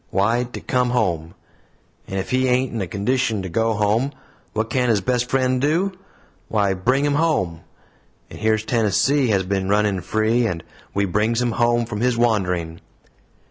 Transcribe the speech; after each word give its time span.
Why, 0.09 0.45
to 0.53 0.59
come 0.61 0.89
home. 0.89 1.35
And 2.07 2.17
if 2.17 2.31
he 2.31 2.47
ain't 2.47 2.73
in 2.73 2.81
a 2.81 2.87
condition 2.87 3.43
to 3.43 3.49
go 3.49 3.73
home, 3.73 4.11
what 4.53 4.71
can 4.71 4.89
his 4.89 4.99
best 4.99 5.29
friend 5.29 5.61
do? 5.61 5.91
Why, 6.47 6.73
bring 6.73 7.05
him 7.05 7.13
home! 7.13 7.61
And 8.31 8.39
here's 8.39 8.65
Tennessee 8.65 9.27
has 9.27 9.43
been 9.43 9.69
running 9.69 10.01
free, 10.01 10.47
and 10.47 10.63
we 10.95 11.05
brings 11.05 11.39
him 11.39 11.51
home 11.51 11.85
from 11.85 12.01
his 12.01 12.17
wandering." 12.17 12.81